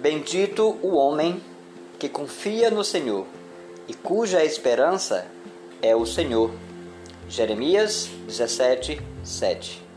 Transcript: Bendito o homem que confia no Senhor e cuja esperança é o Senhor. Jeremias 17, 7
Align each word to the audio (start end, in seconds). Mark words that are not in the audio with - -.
Bendito 0.00 0.78
o 0.82 0.94
homem 0.94 1.42
que 1.98 2.08
confia 2.08 2.70
no 2.70 2.84
Senhor 2.84 3.26
e 3.88 3.94
cuja 3.94 4.44
esperança 4.44 5.26
é 5.82 5.96
o 5.96 6.06
Senhor. 6.06 6.52
Jeremias 7.28 8.08
17, 8.26 9.00
7 9.24 9.87